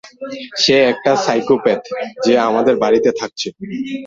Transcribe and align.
সে 0.61 0.75
একটা 0.91 1.11
সাইকোপ্যাথ 1.25 1.81
যে 2.25 2.33
আমাদের 2.49 2.75
বাড়িতে 2.83 3.09
থাকছে। 3.19 3.47